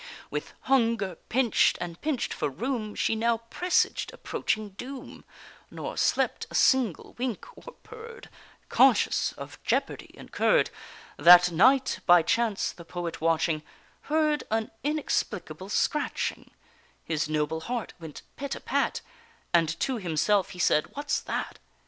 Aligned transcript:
With 0.31 0.55
hunger 0.61 1.13
pinch'd, 1.29 1.77
and 1.79 2.01
pinch'd 2.01 2.33
for 2.33 2.49
room, 2.49 2.95
She 2.95 3.15
now 3.15 3.37
presaged 3.37 4.11
approaching 4.11 4.69
doom, 4.69 5.23
Nor 5.69 5.95
slept 5.95 6.47
a 6.49 6.55
single 6.55 7.13
wink, 7.19 7.45
or 7.55 7.75
purr'd, 7.83 8.27
Conscious 8.67 9.31
of 9.33 9.61
jeopardy 9.61 10.09
incurr'd. 10.17 10.71
That 11.17 11.51
night, 11.51 11.99
by 12.07 12.23
chance, 12.23 12.71
the 12.71 12.83
poet 12.83 13.21
watching, 13.21 13.61
Heard 14.09 14.43
an 14.49 14.71
inexplicable 14.83 15.69
scratching; 15.69 16.49
His 17.03 17.29
noble 17.29 17.59
heart 17.61 17.93
went 17.99 18.23
pit 18.37 18.55
a 18.55 18.59
pat, 18.59 19.01
And 19.53 19.79
to 19.81 19.97
himself 19.97 20.49
he 20.49 20.57
said 20.59 20.87
"What's 20.95 21.19
that?" 21.19 21.59